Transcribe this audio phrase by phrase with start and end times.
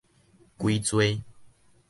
[0.57, 1.21] 歸罪